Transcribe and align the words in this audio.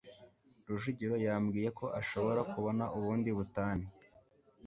rujugiro 0.67 1.15
yambwiye 1.25 1.69
ko 1.79 1.85
ashobora 1.99 2.41
kubona 2.51 2.83
ubundi 2.97 3.29
butane 3.37 3.85